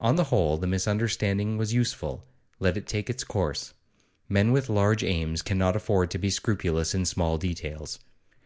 On 0.00 0.16
the 0.16 0.24
whole, 0.24 0.56
the 0.56 0.66
misunderstanding 0.66 1.58
was 1.58 1.74
useful; 1.74 2.24
let 2.58 2.78
it 2.78 2.86
take 2.86 3.10
its 3.10 3.24
course. 3.24 3.74
Men 4.26 4.50
with 4.50 4.70
large 4.70 5.04
aims 5.04 5.42
cannot 5.42 5.76
afford 5.76 6.10
to 6.12 6.18
be 6.18 6.30
scrupulous 6.30 6.94
in 6.94 7.04
small 7.04 7.36
details. 7.36 7.98